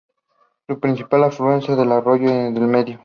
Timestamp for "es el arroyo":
1.73-2.31